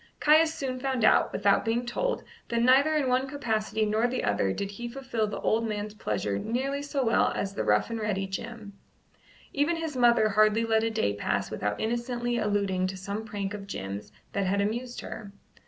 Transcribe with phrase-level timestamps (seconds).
[0.19, 4.51] Caius soon found out, without being told, that neither in one capacity nor the other
[4.51, 8.25] did he fulfil the old man's pleasure nearly so well as the rough and ready
[8.25, 8.73] Jim.
[9.53, 13.67] Even his mother hardly let a day pass without innocently alluding to some prank of
[13.67, 15.31] Jim's that had amused her.